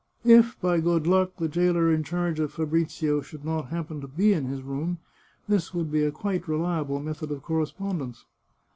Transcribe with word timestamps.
If, 0.25 0.59
by 0.59 0.79
good 0.79 1.05
luck, 1.05 1.33
the 1.37 1.47
jailer 1.47 1.91
in 1.93 2.01
charge 2.03 2.39
of 2.39 2.51
Fabrizio 2.51 3.21
should 3.21 3.45
not 3.45 3.67
happen 3.67 4.01
to 4.01 4.07
be 4.07 4.33
in 4.33 4.45
his 4.45 4.63
room, 4.63 4.97
this 5.47 5.75
would 5.75 5.91
be 5.91 6.01
a 6.03 6.09
quite 6.11 6.47
reliable 6.47 6.99
method 6.99 7.29
of 7.29 7.43
correspondence. 7.43 8.25